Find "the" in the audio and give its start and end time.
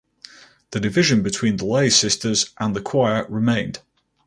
0.71-0.79, 1.57-1.65, 2.75-2.81